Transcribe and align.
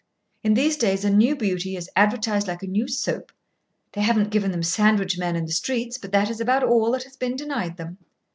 In 0.41 0.55
these 0.55 0.77
days 0.77 1.05
a 1.05 1.11
new 1.11 1.35
beauty 1.35 1.75
is 1.77 1.87
advertised 1.95 2.47
like 2.47 2.63
a 2.63 2.67
new 2.67 2.87
soap. 2.87 3.31
They 3.91 4.01
haven't 4.01 4.31
given 4.31 4.51
them 4.51 4.63
sandwich 4.63 5.15
men 5.19 5.35
in 5.35 5.45
the 5.45 5.51
streets, 5.51 5.99
but 5.99 6.11
that 6.11 6.27
is 6.31 6.41
about 6.41 6.63
all 6.63 6.89
that 6.93 7.03
has 7.03 7.15
been 7.17 7.35
denied 7.35 7.77
them. 7.77 7.99